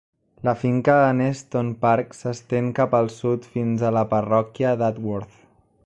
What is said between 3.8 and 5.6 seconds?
a la parròquia d'Atworth.